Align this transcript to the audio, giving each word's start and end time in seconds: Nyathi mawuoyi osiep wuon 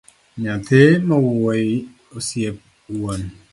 Nyathi 0.41 0.81
mawuoyi 1.07 1.73
osiep 2.17 2.57
wuon 2.93 3.21